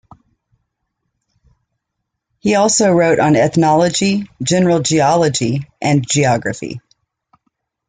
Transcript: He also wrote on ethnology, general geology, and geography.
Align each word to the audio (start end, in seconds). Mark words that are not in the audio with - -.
He 2.39 2.55
also 2.55 2.89
wrote 2.91 3.19
on 3.19 3.35
ethnology, 3.35 4.27
general 4.43 4.79
geology, 4.79 5.67
and 5.79 6.03
geography. 6.09 6.81